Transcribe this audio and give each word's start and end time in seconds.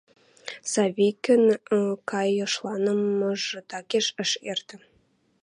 Савикӹн 0.71 1.43
кайышланымашыжы 2.09 3.59
такеш 3.71 4.07
ӹш 4.23 4.31
эртӹ. 4.51 4.75